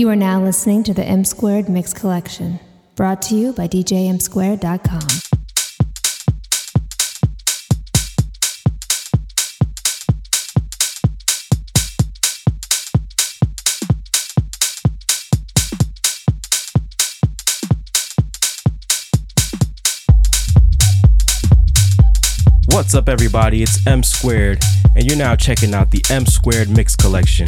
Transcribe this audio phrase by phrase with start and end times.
[0.00, 2.60] You are now listening to the M Squared Mix Collection,
[2.94, 5.00] brought to you by DJMSquared.com.
[22.68, 23.62] What's up, everybody?
[23.62, 24.62] It's M Squared,
[24.94, 27.46] and you're now checking out the M Squared Mix Collection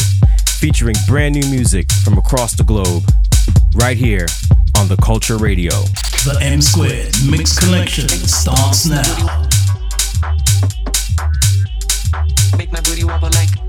[0.62, 3.02] featuring brand new music from across the globe,
[3.74, 4.26] right here
[4.78, 5.72] on the Culture Radio.
[6.22, 9.02] The M Squared Mix Collection starts now.
[12.56, 13.61] Make my booty wobble like.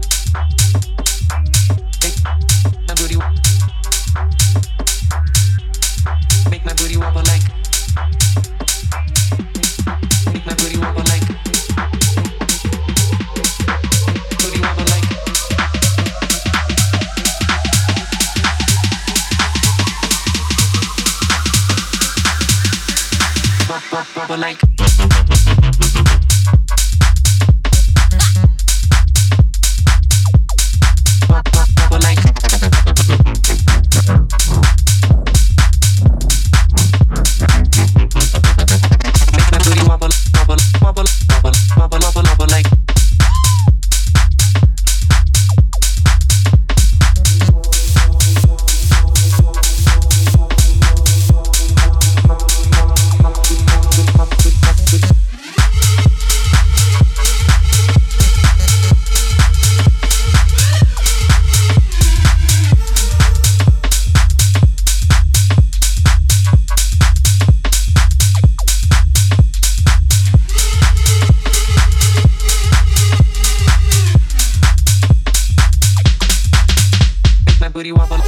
[77.84, 78.23] Booty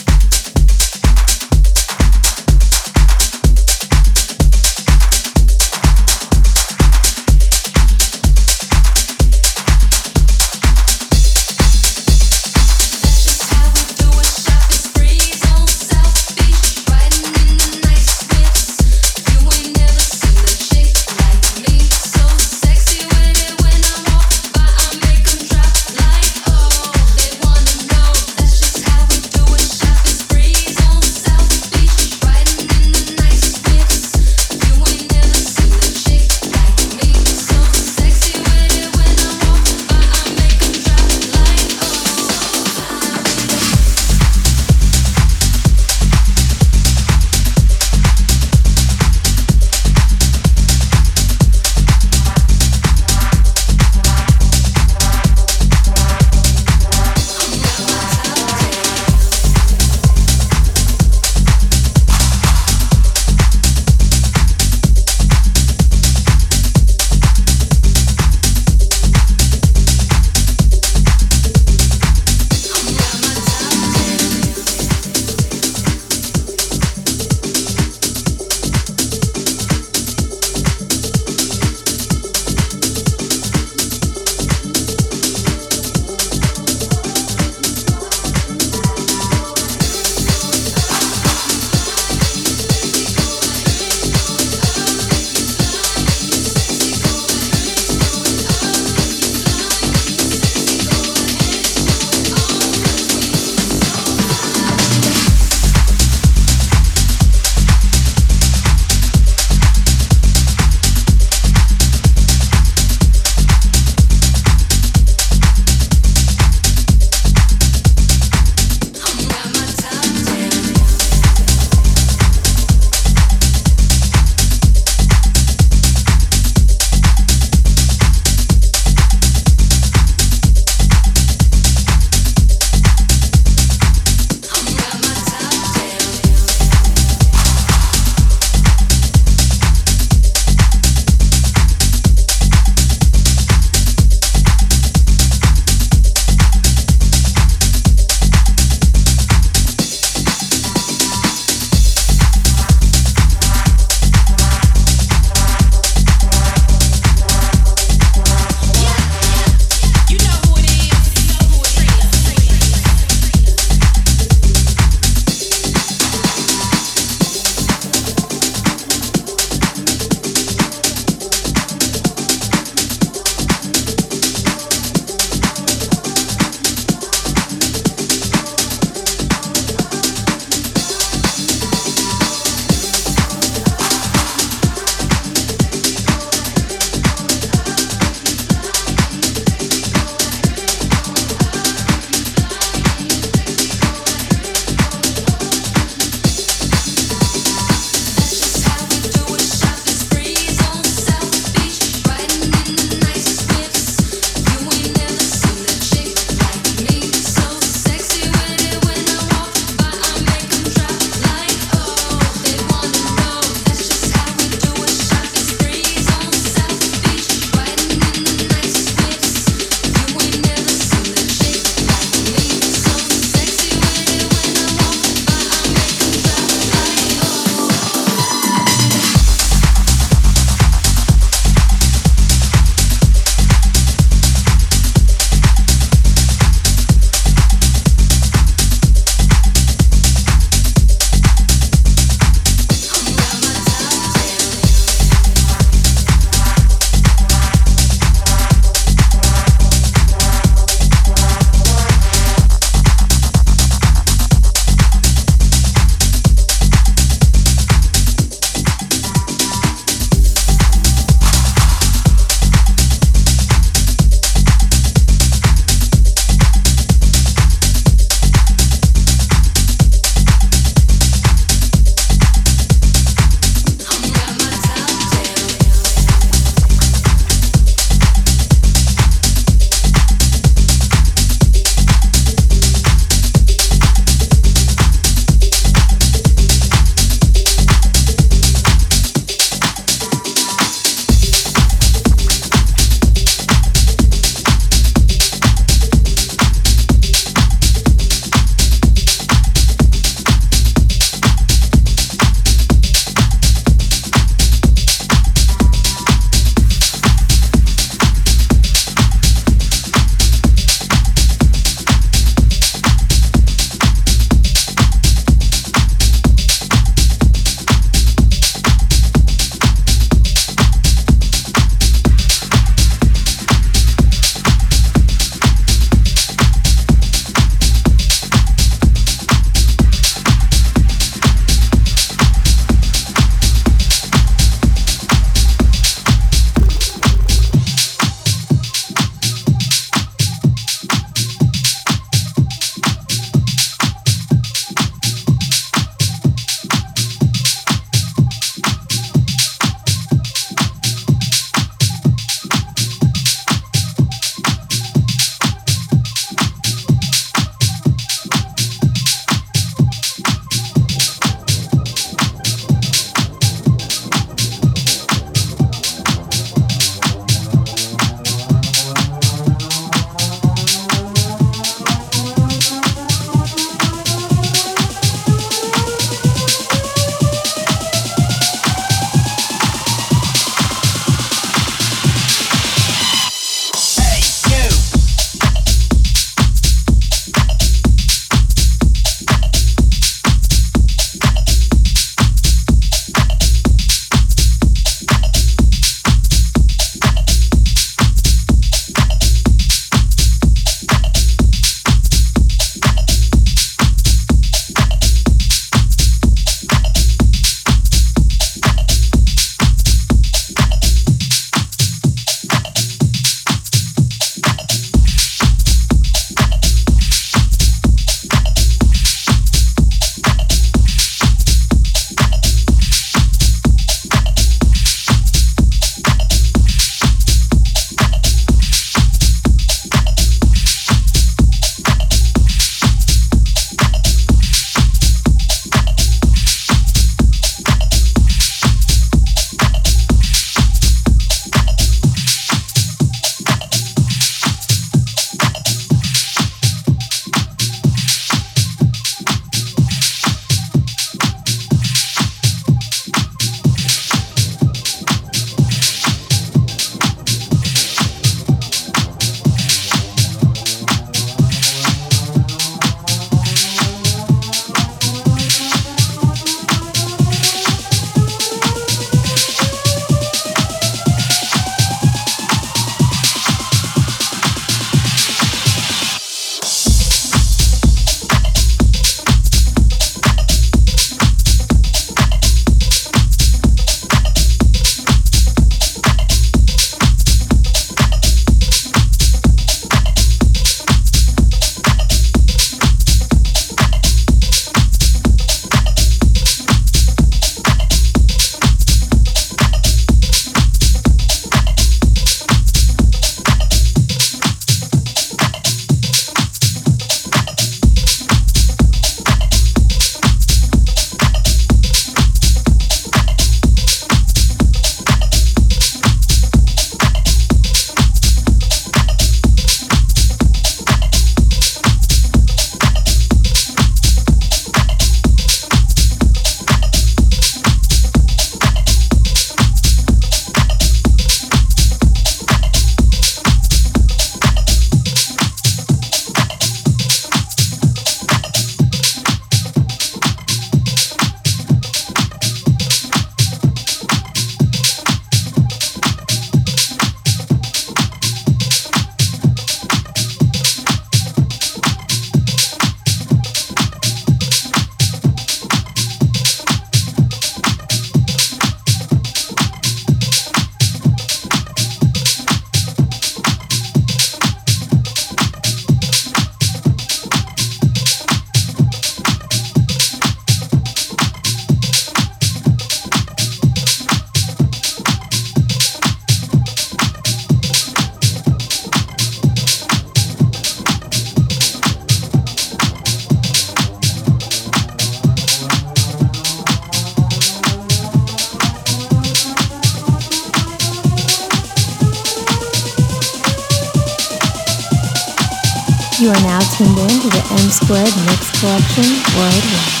[597.21, 599.05] to the M Squared Mix Collection
[599.37, 600.00] Worldwide.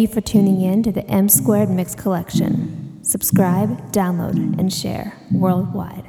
[0.00, 2.98] You for tuning in to the M Squared Mix Collection.
[3.02, 6.08] Subscribe, download, and share worldwide.